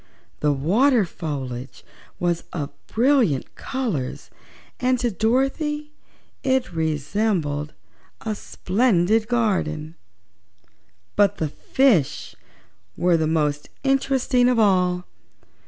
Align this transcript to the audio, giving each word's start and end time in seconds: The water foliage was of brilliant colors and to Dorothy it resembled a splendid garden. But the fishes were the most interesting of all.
The 0.39 0.51
water 0.51 1.05
foliage 1.05 1.85
was 2.19 2.43
of 2.53 2.71
brilliant 2.87 3.53
colors 3.53 4.31
and 4.79 4.97
to 4.97 5.11
Dorothy 5.11 5.91
it 6.41 6.73
resembled 6.73 7.73
a 8.21 8.33
splendid 8.33 9.27
garden. 9.27 9.93
But 11.15 11.37
the 11.37 11.49
fishes 11.49 12.33
were 12.97 13.15
the 13.15 13.27
most 13.27 13.69
interesting 13.83 14.49
of 14.49 14.57
all. 14.57 15.05